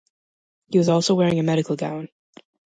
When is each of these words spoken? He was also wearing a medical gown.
He 0.71 0.79
was 0.79 0.89
also 0.89 1.13
wearing 1.13 1.37
a 1.37 1.43
medical 1.43 1.75
gown. 1.75 2.09